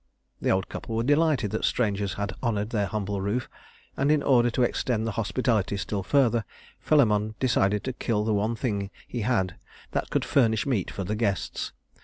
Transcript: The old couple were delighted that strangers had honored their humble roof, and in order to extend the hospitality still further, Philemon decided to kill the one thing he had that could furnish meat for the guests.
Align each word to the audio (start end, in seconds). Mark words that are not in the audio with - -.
The 0.41 0.49
old 0.49 0.67
couple 0.67 0.95
were 0.95 1.03
delighted 1.03 1.51
that 1.51 1.63
strangers 1.63 2.13
had 2.15 2.33
honored 2.41 2.71
their 2.71 2.87
humble 2.87 3.21
roof, 3.21 3.47
and 3.95 4.11
in 4.11 4.23
order 4.23 4.49
to 4.49 4.63
extend 4.63 5.05
the 5.05 5.11
hospitality 5.11 5.77
still 5.77 6.01
further, 6.01 6.43
Philemon 6.79 7.35
decided 7.39 7.83
to 7.83 7.93
kill 7.93 8.23
the 8.23 8.33
one 8.33 8.55
thing 8.55 8.89
he 9.07 9.21
had 9.21 9.57
that 9.91 10.09
could 10.09 10.25
furnish 10.25 10.65
meat 10.65 10.89
for 10.89 11.03
the 11.03 11.15
guests. 11.15 11.71